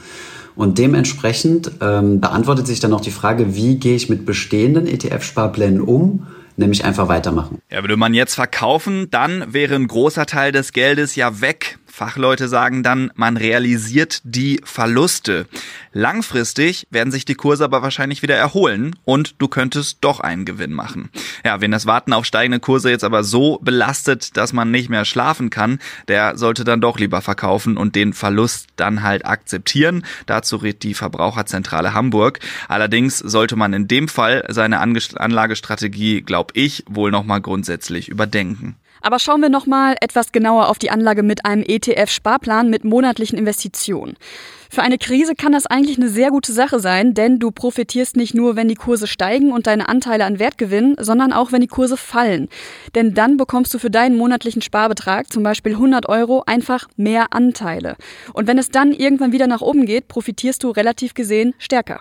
Und 0.56 0.78
dementsprechend 0.78 1.72
ähm, 1.82 2.20
beantwortet 2.20 2.68
sich 2.68 2.80
dann 2.80 2.94
auch 2.94 3.02
die 3.02 3.12
Frage, 3.12 3.56
wie 3.56 3.78
gehe 3.78 3.96
ich 3.96 4.10
mit 4.10 4.26
bestehenden 4.26 4.88
ETF-Sparplänen 4.88 5.82
um? 5.82 6.28
nämlich 6.58 6.86
einfach 6.86 7.08
weitermachen. 7.08 7.60
Ja, 7.72 7.82
würde 7.82 7.98
man 7.98 8.14
jetzt 8.14 8.36
verkaufen, 8.36 9.08
dann 9.10 9.54
wäre 9.54 9.76
ein 9.76 9.88
großer 9.88 10.26
Teil 10.26 10.52
des 10.52 10.74
Geldes 10.74 11.16
ja 11.16 11.42
weg. 11.42 11.80
Fachleute 11.92 12.48
sagen 12.48 12.84
dann, 12.84 13.12
man 13.16 13.38
realisiert 13.38 14.22
die 14.24 14.62
Verluste. 14.64 15.48
Langfristig 15.92 16.88
werden 16.90 17.12
sich 17.12 17.26
die 17.26 17.36
Kurse 17.36 17.66
aber 17.66 17.82
wahrscheinlich 17.82 18.22
wieder 18.22 18.36
erholen 18.36 18.96
und 19.04 19.36
du 19.40 19.48
könntest 19.48 19.98
doch 20.02 20.20
einen 20.22 20.46
Gewinn 20.46 20.72
machen. 20.72 21.10
Ja, 21.44 21.60
wen 21.60 21.72
das 21.72 21.86
Warten 21.86 22.14
auf 22.14 22.26
steigende 22.26 22.60
Kurse 22.60 22.90
jetzt 22.90 23.04
aber 23.04 23.24
so 23.24 23.60
belastet, 23.62 24.38
dass 24.38 24.54
man 24.54 24.72
nicht 24.72 24.90
mehr 24.90 25.06
schlafen 25.06 25.50
kann, 25.50 25.80
der 26.08 26.38
sollte 26.38 26.64
dann 26.64 26.82
doch 26.82 26.98
lieber 26.98 27.22
verkaufen 27.22 27.78
und 27.78 27.96
den 27.96 28.14
Verlust 28.14 28.68
dann 28.78 29.04
halt 29.04 29.26
akzeptieren. 29.26 30.06
Dazu 30.26 30.56
rät 30.56 30.84
die 30.84 30.94
Verbraucherzentrale 30.94 31.94
Hamburg. 31.94 32.40
Allerdings 32.68 33.18
sollte 33.18 33.56
man 33.56 33.74
in 33.74 33.88
dem 33.88 34.08
Fall 34.08 34.46
seine 34.50 34.80
Anlagestrategie, 34.80 36.22
glaub 36.22 36.52
ich, 36.56 36.86
wohl 36.88 37.12
nochmal 37.12 37.42
grundsätzlich 37.42 38.08
überdenken. 38.08 38.78
Aber 39.02 39.20
schauen 39.20 39.42
wir 39.42 39.50
nochmal 39.50 39.96
etwas 40.00 40.32
genauer 40.32 40.70
auf 40.70 40.80
die 40.80 40.92
Anlage 40.92 41.24
mit 41.24 41.46
einem 41.46 41.64
ETF-Sparplan 41.64 42.70
mit 42.70 42.84
monatlichen 42.84 43.38
Investitionen. 43.38 44.16
Für 44.70 44.84
eine 44.84 44.98
Krise 44.98 45.36
kann 45.36 45.52
das 45.52 45.66
eigentlich 45.66 45.98
eine 45.98 46.08
sehr 46.08 46.30
gute 46.30 46.54
Sache 46.54 46.80
sein, 46.80 47.14
denn 47.14 47.40
du 47.40 47.52
profitierst 47.52 48.16
nicht 48.16 48.34
nur, 48.34 48.56
wenn 48.56 48.70
die 48.70 48.76
Kurse 48.76 49.06
steigen 49.06 49.52
und 49.52 49.68
deine 49.68 49.90
Anteile 49.90 50.24
an 50.24 50.40
Wert 50.40 50.58
gewinnen, 50.58 50.96
sondern 50.98 51.34
auch, 51.34 51.52
wenn 51.52 51.60
die 51.60 51.68
Kurse 51.68 51.98
fallen. 51.98 52.48
Denn 52.96 53.14
dann 53.14 53.36
bekommst 53.36 53.74
du 53.74 53.80
für 53.80 53.90
deinen 53.90 54.16
monatlichen 54.16 54.62
Sparbetrag, 54.62 55.34
zum 55.34 55.44
Beispiel 55.44 55.74
100 55.74 56.08
Euro, 56.08 56.44
einfach 56.46 56.88
mehr 56.96 57.34
Anteile. 57.34 57.98
Und 58.32 58.48
wenn 58.48 58.58
es 58.58 58.70
dann 58.70 58.94
irgendwann 58.94 59.34
wieder 59.34 59.48
nach 59.48 59.62
oben 59.62 59.86
geht, 59.86 60.08
profitierst 60.08 60.64
du 60.64 60.70
relativ 60.70 61.16
gesehen 61.16 61.54
stärker. 61.58 62.00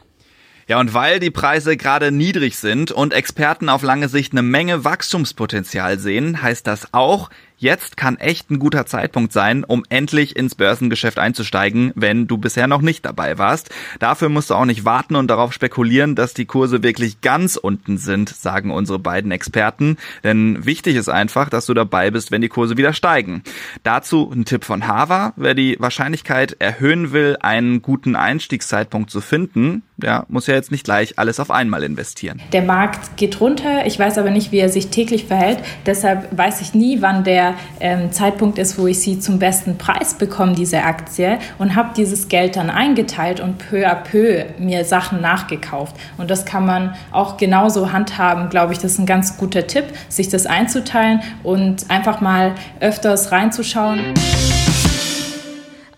Ja, 0.70 0.78
und 0.78 0.94
weil 0.94 1.18
die 1.18 1.32
Preise 1.32 1.76
gerade 1.76 2.12
niedrig 2.12 2.56
sind 2.56 2.92
und 2.92 3.12
Experten 3.12 3.68
auf 3.68 3.82
lange 3.82 4.08
Sicht 4.08 4.30
eine 4.30 4.42
Menge 4.42 4.84
Wachstumspotenzial 4.84 5.98
sehen, 5.98 6.42
heißt 6.42 6.64
das 6.64 6.94
auch, 6.94 7.28
Jetzt 7.60 7.98
kann 7.98 8.16
echt 8.16 8.50
ein 8.50 8.58
guter 8.58 8.86
Zeitpunkt 8.86 9.34
sein, 9.34 9.64
um 9.64 9.84
endlich 9.90 10.34
ins 10.34 10.54
Börsengeschäft 10.54 11.18
einzusteigen, 11.18 11.92
wenn 11.94 12.26
du 12.26 12.38
bisher 12.38 12.66
noch 12.66 12.80
nicht 12.80 13.04
dabei 13.04 13.36
warst. 13.36 13.68
Dafür 13.98 14.30
musst 14.30 14.48
du 14.48 14.54
auch 14.54 14.64
nicht 14.64 14.86
warten 14.86 15.14
und 15.14 15.28
darauf 15.28 15.52
spekulieren, 15.52 16.14
dass 16.14 16.32
die 16.32 16.46
Kurse 16.46 16.82
wirklich 16.82 17.20
ganz 17.20 17.56
unten 17.56 17.98
sind, 17.98 18.30
sagen 18.30 18.70
unsere 18.70 18.98
beiden 18.98 19.30
Experten. 19.30 19.98
Denn 20.24 20.64
wichtig 20.64 20.96
ist 20.96 21.10
einfach, 21.10 21.50
dass 21.50 21.66
du 21.66 21.74
dabei 21.74 22.10
bist, 22.10 22.30
wenn 22.30 22.40
die 22.40 22.48
Kurse 22.48 22.78
wieder 22.78 22.94
steigen. 22.94 23.42
Dazu 23.82 24.32
ein 24.34 24.46
Tipp 24.46 24.64
von 24.64 24.88
Hava. 24.88 25.34
Wer 25.36 25.52
die 25.52 25.76
Wahrscheinlichkeit 25.78 26.56
erhöhen 26.60 27.12
will, 27.12 27.36
einen 27.40 27.82
guten 27.82 28.16
Einstiegszeitpunkt 28.16 29.10
zu 29.10 29.20
finden, 29.20 29.82
der 29.98 30.24
muss 30.28 30.46
ja 30.46 30.54
jetzt 30.54 30.70
nicht 30.70 30.84
gleich 30.84 31.18
alles 31.18 31.38
auf 31.38 31.50
einmal 31.50 31.82
investieren. 31.82 32.40
Der 32.52 32.62
Markt 32.62 33.18
geht 33.18 33.38
runter. 33.38 33.84
Ich 33.84 33.98
weiß 33.98 34.16
aber 34.16 34.30
nicht, 34.30 34.50
wie 34.50 34.58
er 34.58 34.70
sich 34.70 34.88
täglich 34.88 35.26
verhält. 35.26 35.58
Deshalb 35.84 36.26
weiß 36.34 36.62
ich 36.62 36.72
nie, 36.72 37.02
wann 37.02 37.22
der 37.22 37.49
ähm, 37.80 38.12
Zeitpunkt 38.12 38.58
ist, 38.58 38.78
wo 38.78 38.86
ich 38.86 39.00
sie 39.00 39.18
zum 39.18 39.38
besten 39.38 39.78
Preis 39.78 40.14
bekomme, 40.14 40.54
diese 40.54 40.82
Aktie, 40.82 41.38
und 41.58 41.76
habe 41.76 41.90
dieses 41.96 42.28
Geld 42.28 42.56
dann 42.56 42.70
eingeteilt 42.70 43.40
und 43.40 43.58
peu 43.58 43.86
à 43.86 43.94
peu 43.94 44.44
mir 44.58 44.84
Sachen 44.84 45.20
nachgekauft. 45.20 45.96
Und 46.18 46.30
das 46.30 46.44
kann 46.44 46.66
man 46.66 46.94
auch 47.12 47.36
genauso 47.36 47.92
handhaben, 47.92 48.48
glaube 48.48 48.72
ich. 48.72 48.78
Das 48.78 48.92
ist 48.92 48.98
ein 48.98 49.06
ganz 49.06 49.36
guter 49.36 49.66
Tipp, 49.66 49.84
sich 50.08 50.28
das 50.28 50.46
einzuteilen 50.46 51.20
und 51.42 51.90
einfach 51.90 52.20
mal 52.20 52.54
öfters 52.80 53.32
reinzuschauen. 53.32 54.14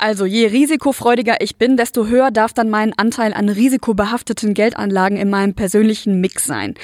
Also 0.02 0.26
je 0.26 0.46
risikofreudiger 0.46 1.36
ich 1.40 1.58
bin, 1.58 1.76
desto 1.76 2.08
höher 2.08 2.32
darf 2.32 2.52
dann 2.52 2.70
mein 2.70 2.92
Anteil 2.98 3.32
an 3.32 3.48
risikobehafteten 3.48 4.52
Geldanlagen 4.52 5.16
in 5.16 5.30
meinem 5.30 5.54
persönlichen 5.54 6.20
Mix 6.20 6.44
sein. 6.44 6.74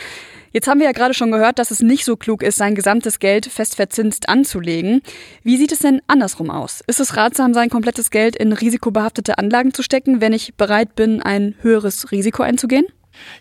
Jetzt 0.58 0.66
haben 0.66 0.80
wir 0.80 0.86
ja 0.86 0.92
gerade 0.92 1.14
schon 1.14 1.30
gehört, 1.30 1.60
dass 1.60 1.70
es 1.70 1.82
nicht 1.82 2.04
so 2.04 2.16
klug 2.16 2.42
ist, 2.42 2.56
sein 2.56 2.74
gesamtes 2.74 3.20
Geld 3.20 3.46
fest 3.46 3.76
verzinst 3.76 4.28
anzulegen. 4.28 5.02
Wie 5.44 5.56
sieht 5.56 5.70
es 5.70 5.78
denn 5.78 6.02
andersrum 6.08 6.50
aus? 6.50 6.82
Ist 6.88 6.98
es 6.98 7.16
ratsam, 7.16 7.54
sein 7.54 7.70
komplettes 7.70 8.10
Geld 8.10 8.34
in 8.34 8.52
risikobehaftete 8.52 9.38
Anlagen 9.38 9.72
zu 9.72 9.84
stecken, 9.84 10.20
wenn 10.20 10.32
ich 10.32 10.56
bereit 10.56 10.96
bin, 10.96 11.22
ein 11.22 11.54
höheres 11.60 12.10
Risiko 12.10 12.42
einzugehen? 12.42 12.86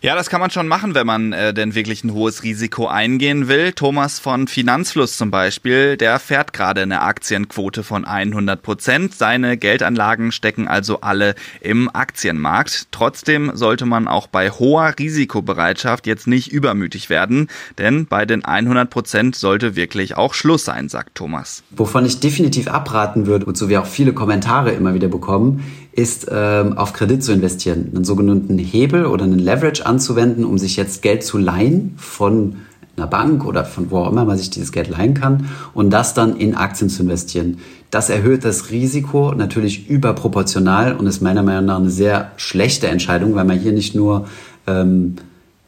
Ja, 0.00 0.14
das 0.14 0.30
kann 0.30 0.40
man 0.40 0.50
schon 0.50 0.68
machen, 0.68 0.94
wenn 0.94 1.06
man 1.06 1.32
äh, 1.32 1.52
denn 1.52 1.74
wirklich 1.74 2.04
ein 2.04 2.12
hohes 2.12 2.42
Risiko 2.42 2.86
eingehen 2.86 3.48
will. 3.48 3.72
Thomas 3.72 4.18
von 4.18 4.48
Finanzfluss 4.48 5.16
zum 5.16 5.30
Beispiel, 5.30 5.96
der 5.96 6.18
fährt 6.18 6.52
gerade 6.52 6.82
eine 6.82 7.02
Aktienquote 7.02 7.82
von 7.82 8.04
100 8.04 8.62
Prozent. 8.62 9.14
Seine 9.14 9.56
Geldanlagen 9.56 10.32
stecken 10.32 10.68
also 10.68 11.00
alle 11.00 11.34
im 11.60 11.94
Aktienmarkt. 11.94 12.88
Trotzdem 12.90 13.50
sollte 13.54 13.86
man 13.86 14.08
auch 14.08 14.26
bei 14.26 14.50
hoher 14.50 14.94
Risikobereitschaft 14.98 16.06
jetzt 16.06 16.26
nicht 16.26 16.52
übermütig 16.52 17.10
werden, 17.10 17.48
denn 17.76 18.06
bei 18.06 18.24
den 18.24 18.44
100 18.44 18.88
Prozent 18.88 19.36
sollte 19.36 19.76
wirklich 19.76 20.16
auch 20.16 20.34
Schluss 20.34 20.64
sein, 20.64 20.88
sagt 20.88 21.16
Thomas. 21.16 21.62
Wovon 21.70 22.06
ich 22.06 22.20
definitiv 22.20 22.68
abraten 22.68 23.26
würde 23.26 23.46
so 23.58 23.68
wie 23.68 23.76
auch 23.76 23.86
viele 23.86 24.12
Kommentare 24.12 24.70
immer 24.72 24.94
wieder 24.94 25.08
bekommen, 25.08 25.64
ist 25.98 26.28
ähm, 26.30 26.78
auf 26.78 26.92
Kredit 26.92 27.24
zu 27.24 27.32
investieren, 27.32 27.90
einen 27.92 28.04
sogenannten 28.04 28.56
Hebel 28.56 29.06
oder 29.06 29.24
einen 29.24 29.40
Leverage 29.40 29.84
anzuwenden, 29.84 30.44
um 30.44 30.56
sich 30.56 30.76
jetzt 30.76 31.02
Geld 31.02 31.24
zu 31.24 31.38
leihen 31.38 31.94
von 31.96 32.58
einer 32.96 33.08
Bank 33.08 33.44
oder 33.44 33.64
von 33.64 33.90
wo 33.90 33.98
auch 33.98 34.12
immer 34.12 34.24
man 34.24 34.38
sich 34.38 34.48
dieses 34.48 34.70
Geld 34.70 34.88
leihen 34.88 35.14
kann 35.14 35.48
und 35.74 35.90
das 35.90 36.14
dann 36.14 36.36
in 36.36 36.54
Aktien 36.54 36.88
zu 36.88 37.02
investieren. 37.02 37.58
Das 37.90 38.10
erhöht 38.10 38.44
das 38.44 38.70
Risiko 38.70 39.34
natürlich 39.34 39.88
überproportional 39.88 40.94
und 40.94 41.08
ist 41.08 41.20
meiner 41.20 41.42
Meinung 41.42 41.64
nach 41.64 41.80
eine 41.80 41.90
sehr 41.90 42.30
schlechte 42.36 42.86
Entscheidung, 42.86 43.34
weil 43.34 43.44
man 43.44 43.58
hier 43.58 43.72
nicht 43.72 43.96
nur 43.96 44.28
ähm, 44.68 45.16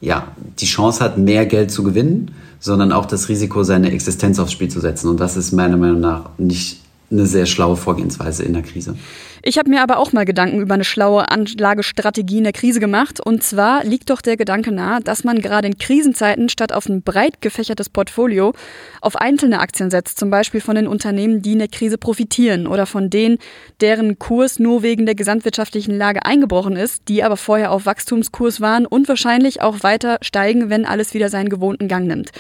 ja, 0.00 0.28
die 0.60 0.66
Chance 0.66 1.02
hat, 1.02 1.18
mehr 1.18 1.44
Geld 1.44 1.72
zu 1.72 1.82
gewinnen, 1.82 2.30
sondern 2.60 2.92
auch 2.92 3.06
das 3.06 3.28
Risiko, 3.28 3.64
seine 3.64 3.90
Existenz 3.90 4.38
aufs 4.38 4.52
Spiel 4.52 4.68
zu 4.68 4.78
setzen. 4.78 5.08
Und 5.08 5.18
das 5.18 5.36
ist 5.36 5.50
meiner 5.50 5.76
Meinung 5.76 5.98
nach 5.98 6.30
nicht 6.38 6.82
eine 7.10 7.26
sehr 7.26 7.46
schlaue 7.46 7.76
Vorgehensweise 7.76 8.44
in 8.44 8.52
der 8.52 8.62
Krise. 8.62 8.96
Ich 9.42 9.56
habe 9.56 9.70
mir 9.70 9.82
aber 9.82 9.96
auch 9.98 10.12
mal 10.12 10.26
Gedanken 10.26 10.60
über 10.60 10.74
eine 10.74 10.84
schlaue 10.84 11.30
Anlagestrategie 11.30 12.38
in 12.38 12.44
der 12.44 12.52
Krise 12.52 12.78
gemacht. 12.78 13.20
Und 13.24 13.42
zwar 13.42 13.84
liegt 13.84 14.10
doch 14.10 14.20
der 14.20 14.36
Gedanke 14.36 14.70
nahe, 14.70 15.00
dass 15.00 15.24
man 15.24 15.40
gerade 15.40 15.66
in 15.66 15.78
Krisenzeiten 15.78 16.50
statt 16.50 16.72
auf 16.72 16.88
ein 16.88 17.02
breit 17.02 17.40
gefächertes 17.40 17.88
Portfolio 17.88 18.52
auf 19.00 19.16
einzelne 19.16 19.60
Aktien 19.60 19.90
setzt, 19.90 20.18
zum 20.18 20.28
Beispiel 20.28 20.60
von 20.60 20.74
den 20.74 20.86
Unternehmen, 20.86 21.40
die 21.40 21.52
in 21.52 21.58
der 21.58 21.68
Krise 21.68 21.96
profitieren 21.96 22.66
oder 22.66 22.84
von 22.84 23.08
denen, 23.08 23.38
deren 23.80 24.18
Kurs 24.18 24.58
nur 24.58 24.82
wegen 24.82 25.06
der 25.06 25.14
gesamtwirtschaftlichen 25.14 25.96
Lage 25.96 26.26
eingebrochen 26.26 26.76
ist, 26.76 27.08
die 27.08 27.24
aber 27.24 27.38
vorher 27.38 27.72
auf 27.72 27.86
Wachstumskurs 27.86 28.60
waren 28.60 28.84
und 28.84 29.08
wahrscheinlich 29.08 29.62
auch 29.62 29.82
weiter 29.82 30.18
steigen, 30.20 30.68
wenn 30.68 30.84
alles 30.84 31.14
wieder 31.14 31.30
seinen 31.30 31.48
gewohnten 31.48 31.88
Gang 31.88 32.06
nimmt. 32.06 32.30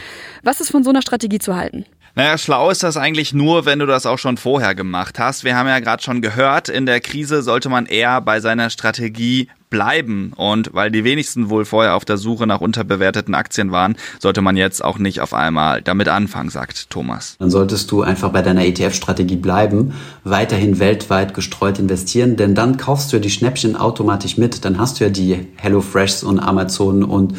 Was 0.42 0.60
ist 0.60 0.70
von 0.70 0.84
so 0.84 0.90
einer 0.90 1.02
Strategie 1.02 1.38
zu 1.38 1.56
halten? 1.56 1.86
Naja, 2.16 2.36
schlau 2.38 2.70
ist 2.70 2.82
das 2.82 2.96
eigentlich 2.96 3.32
nur, 3.32 3.66
wenn 3.66 3.78
du 3.78 3.86
das 3.86 4.04
auch 4.04 4.18
schon 4.18 4.36
vorher 4.36 4.74
gemacht 4.74 5.18
hast. 5.18 5.44
Wir 5.44 5.56
haben 5.56 5.68
ja 5.68 5.78
gerade 5.78 6.02
schon 6.02 6.20
gehört, 6.20 6.68
in 6.68 6.84
der 6.86 7.00
Krise 7.00 7.42
sollte 7.42 7.68
man 7.68 7.86
eher 7.86 8.20
bei 8.20 8.40
seiner 8.40 8.68
Strategie 8.70 9.48
bleiben. 9.70 10.32
Und 10.36 10.74
weil 10.74 10.90
die 10.90 11.04
wenigsten 11.04 11.48
wohl 11.48 11.64
vorher 11.64 11.94
auf 11.94 12.04
der 12.04 12.16
Suche 12.16 12.48
nach 12.48 12.60
unterbewerteten 12.60 13.34
Aktien 13.36 13.70
waren, 13.70 13.96
sollte 14.18 14.42
man 14.42 14.56
jetzt 14.56 14.84
auch 14.84 14.98
nicht 14.98 15.20
auf 15.20 15.32
einmal 15.32 15.80
damit 15.80 16.08
anfangen, 16.08 16.50
sagt 16.50 16.90
Thomas. 16.90 17.36
Dann 17.38 17.50
solltest 17.50 17.90
du 17.92 18.02
einfach 18.02 18.30
bei 18.30 18.42
deiner 18.42 18.64
ETF-Strategie 18.64 19.36
bleiben, 19.36 19.94
weiterhin 20.24 20.80
weltweit 20.80 21.32
gestreut 21.34 21.78
investieren, 21.78 22.36
denn 22.36 22.56
dann 22.56 22.76
kaufst 22.76 23.12
du 23.12 23.16
ja 23.16 23.22
die 23.22 23.30
Schnäppchen 23.30 23.76
automatisch 23.76 24.36
mit. 24.36 24.64
Dann 24.64 24.78
hast 24.78 24.98
du 24.98 25.04
ja 25.04 25.10
die 25.10 25.46
HelloFreshs 25.56 26.24
und 26.24 26.40
Amazon 26.40 27.04
und, 27.04 27.36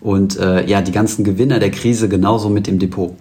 und 0.00 0.36
äh, 0.38 0.66
ja, 0.66 0.82
die 0.82 0.92
ganzen 0.92 1.22
Gewinner 1.22 1.60
der 1.60 1.70
Krise 1.70 2.08
genauso 2.08 2.48
mit 2.48 2.66
im 2.66 2.80
Depot. 2.80 3.16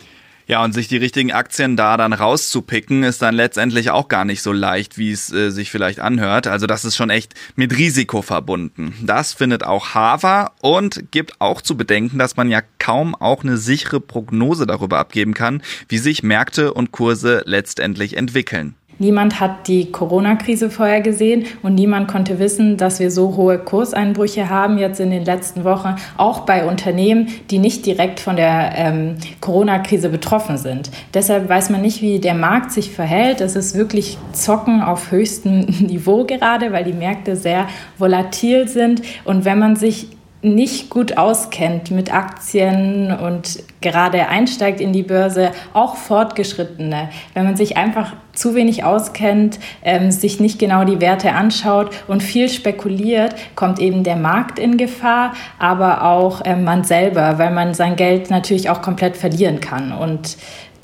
Ja, 0.48 0.64
und 0.64 0.72
sich 0.72 0.88
die 0.88 0.96
richtigen 0.96 1.34
Aktien 1.34 1.76
da 1.76 1.98
dann 1.98 2.14
rauszupicken, 2.14 3.04
ist 3.04 3.22
dann 3.22 3.36
letztendlich 3.36 3.92
auch 3.92 4.08
gar 4.08 4.24
nicht 4.24 4.42
so 4.42 4.54
leicht, 4.54 4.98
wie 4.98 5.12
es 5.12 5.32
äh, 5.32 5.52
sich 5.52 5.70
vielleicht 5.70 6.00
anhört. 6.00 6.48
Also 6.48 6.68
das 6.68 6.86
ist 6.86 6.96
schon 6.96 7.10
echt 7.10 7.34
mit 7.58 7.78
Risiko 7.78 8.22
verbunden. 8.22 8.94
Das 9.04 9.34
findet 9.34 9.64
auch 9.64 9.94
Hava 9.94 10.54
und 10.62 11.12
gibt 11.12 11.42
auch 11.42 11.62
zu 11.62 11.76
bedenken, 11.76 12.18
dass 12.18 12.38
man 12.38 12.50
ja 12.50 12.62
kaum 12.80 13.14
auch 13.14 13.44
eine 13.44 13.58
sichere 13.58 14.00
Prognose 14.00 14.66
darüber 14.66 15.00
abgeben 15.00 15.34
kann, 15.34 15.62
wie 15.90 15.98
sich 15.98 16.24
Märkte 16.24 16.74
und 16.74 16.94
Kurse 16.94 17.44
letztendlich 17.46 18.16
entwickeln. 18.16 18.76
Niemand 19.00 19.40
hat 19.40 19.68
die 19.68 19.92
Corona-Krise 19.92 20.70
vorher 20.70 21.02
gesehen 21.02 21.46
und 21.62 21.76
niemand 21.76 22.08
konnte 22.08 22.40
wissen, 22.40 22.78
dass 22.78 23.00
wir 23.00 23.12
so 23.12 23.36
hohe 23.36 23.60
Kurseinbrüche 23.60 24.50
haben 24.50 24.78
jetzt 24.78 25.00
in 25.00 25.12
den 25.12 25.24
letzten 25.24 25.64
Wochen, 25.64 25.96
auch 26.18 26.42
bei 26.42 26.66
Unternehmen, 26.66 27.28
die 27.52 27.60
nicht 27.60 27.86
direkt 27.86 28.20
von 28.20 28.36
der 28.36 28.74
ähm, 28.76 29.16
Corona-Krise 29.40 30.10
betroffen 30.10 30.58
sind. 30.58 30.90
Deshalb 31.14 31.48
weiß 31.48 31.70
man 31.70 31.82
nicht, 31.82 32.02
wie 32.02 32.20
der 32.20 32.34
Markt 32.34 32.72
sich 32.72 32.92
verhält. 32.92 33.42
Es 33.42 33.56
ist 33.56 33.76
wirklich 33.76 34.18
Zocken 34.34 34.82
auf 34.82 35.12
höchstem 35.12 35.60
Niveau 35.80 36.24
gerade, 36.24 36.72
weil 36.72 36.84
die 36.84 36.94
Märkte 36.94 37.36
sehr 37.36 37.68
volatil 37.98 38.68
sind. 38.68 39.02
Und 39.26 39.46
wenn 39.46 39.60
man 39.60 39.76
sich 39.76 40.08
nicht 40.42 40.90
gut 40.90 41.18
auskennt 41.18 41.90
mit 41.90 42.14
Aktien 42.14 43.12
und 43.12 43.64
gerade 43.82 44.28
einsteigt 44.28 44.80
in 44.80 44.94
die 44.94 45.04
Börse, 45.04 45.52
auch 45.74 45.96
Fortgeschrittene, 45.96 47.10
wenn 47.34 47.46
man 47.46 47.58
sich 47.58 47.76
einfach 47.76 48.14
zu 48.34 48.54
wenig 48.54 48.84
auskennt, 48.84 49.60
ähm, 49.84 50.12
sich 50.12 50.40
nicht 50.40 50.60
genau 50.60 50.84
die 50.84 51.02
Werte 51.02 51.34
anschaut 51.34 51.90
und 52.08 52.22
viel 52.22 52.50
spekuliert, 52.50 53.36
kommt 53.56 53.80
eben 53.80 54.04
der 54.04 54.16
Markt 54.16 54.60
in 54.60 54.78
Gefahr, 54.78 55.34
aber 55.58 56.04
auch 56.04 56.42
ähm, 56.46 56.64
man 56.64 56.84
selber, 56.84 57.40
weil 57.40 57.52
man 57.52 57.74
sein 57.74 57.96
Geld 57.96 58.30
natürlich 58.30 58.70
auch 58.70 58.84
komplett 58.84 59.18
verlieren 59.18 59.60
kann 59.60 59.92
und 59.92 60.38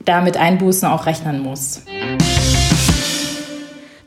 damit 0.03 0.35
Einbußen 0.35 0.87
auch 0.87 1.05
rechnen 1.05 1.43
muss. 1.43 1.83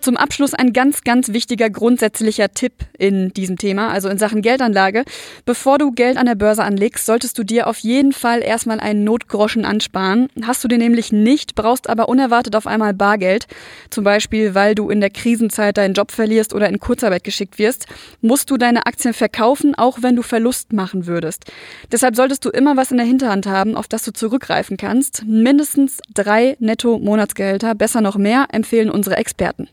Zum 0.06 0.16
Abschluss 0.16 0.54
ein 0.54 0.72
ganz, 0.72 1.02
ganz 1.02 1.32
wichtiger 1.32 1.68
grundsätzlicher 1.68 2.52
Tipp 2.52 2.74
in 2.96 3.30
diesem 3.30 3.58
Thema, 3.58 3.88
also 3.88 4.08
in 4.08 4.18
Sachen 4.18 4.40
Geldanlage. 4.40 5.02
Bevor 5.44 5.78
du 5.78 5.90
Geld 5.90 6.16
an 6.16 6.26
der 6.26 6.36
Börse 6.36 6.62
anlegst, 6.62 7.06
solltest 7.06 7.36
du 7.36 7.42
dir 7.42 7.66
auf 7.66 7.78
jeden 7.78 8.12
Fall 8.12 8.40
erstmal 8.40 8.78
einen 8.78 9.02
Notgroschen 9.02 9.64
ansparen. 9.64 10.28
Hast 10.46 10.62
du 10.62 10.68
den 10.68 10.78
nämlich 10.78 11.10
nicht, 11.10 11.56
brauchst 11.56 11.90
aber 11.90 12.08
unerwartet 12.08 12.54
auf 12.54 12.68
einmal 12.68 12.94
Bargeld, 12.94 13.48
zum 13.90 14.04
Beispiel 14.04 14.54
weil 14.54 14.76
du 14.76 14.90
in 14.90 15.00
der 15.00 15.10
Krisenzeit 15.10 15.76
deinen 15.76 15.94
Job 15.94 16.12
verlierst 16.12 16.54
oder 16.54 16.68
in 16.68 16.78
Kurzarbeit 16.78 17.24
geschickt 17.24 17.58
wirst, 17.58 17.86
musst 18.20 18.48
du 18.48 18.58
deine 18.58 18.86
Aktien 18.86 19.12
verkaufen, 19.12 19.74
auch 19.74 20.02
wenn 20.02 20.14
du 20.14 20.22
Verlust 20.22 20.72
machen 20.72 21.08
würdest. 21.08 21.46
Deshalb 21.90 22.14
solltest 22.14 22.44
du 22.44 22.50
immer 22.50 22.76
was 22.76 22.92
in 22.92 22.98
der 22.98 23.06
Hinterhand 23.06 23.46
haben, 23.46 23.74
auf 23.74 23.88
das 23.88 24.04
du 24.04 24.12
zurückgreifen 24.12 24.76
kannst. 24.76 25.24
Mindestens 25.26 25.98
drei 26.14 26.56
Netto-Monatsgehälter, 26.60 27.74
besser 27.74 28.02
noch 28.02 28.16
mehr, 28.16 28.46
empfehlen 28.52 28.88
unsere 28.88 29.16
Experten. 29.16 29.68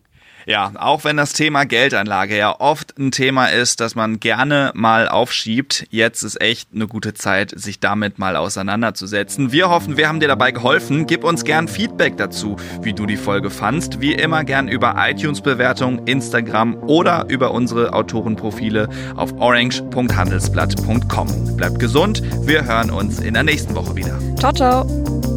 Ja, 0.46 0.72
auch 0.76 1.04
wenn 1.04 1.18
das 1.18 1.34
Thema 1.34 1.66
Geldanlage 1.66 2.38
ja 2.38 2.60
oft 2.60 2.98
ein 2.98 3.12
Thema 3.12 3.48
ist, 3.48 3.80
das 3.80 3.96
man 3.96 4.20
gerne 4.20 4.72
mal 4.74 5.08
aufschiebt, 5.08 5.88
jetzt 5.90 6.24
ist 6.24 6.42
echt 6.42 6.70
eine 6.74 6.88
gute 6.88 7.14
Zeit, 7.14 7.54
sich 7.56 7.80
damit 7.80 8.20
mal 8.20 8.36
auseinanderzusetzen. 8.36 9.52
Wir 9.52 9.70
hoffen, 9.70 9.98
wir 9.98 10.08
haben 10.08 10.20
dir 10.20 10.28
dabei 10.28 10.52
geholfen. 10.52 11.08
Gib 11.08 11.24
uns 11.24 11.44
gern 11.44 11.68
Feedback 11.68 12.18
dazu, 12.18 12.58
wie 12.82 12.94
du 12.94 13.06
die 13.06 13.18
Folge 13.18 13.50
fandst. 13.50 14.02
Wie 14.02 14.14
immer 14.14 14.44
gern 14.44 14.68
über 14.68 14.96
iTunes-Bewertung, 14.98 16.06
Instagram 16.08 16.76
oder 16.84 17.26
über 17.30 17.52
unsere 17.52 17.94
Autorenprofile 17.94 18.90
auf 19.16 19.34
orange.handelsblatt.com. 19.40 21.58
Bleibt 21.58 21.80
gesund, 21.80 22.22
wir 22.46 22.66
hören 22.66 22.90
uns 22.90 23.20
in 23.20 23.34
der 23.34 23.44
nächsten 23.44 23.76
Woche 23.76 23.96
wieder. 23.96 24.20
Ciao, 24.38 24.52
ciao. 24.52 25.33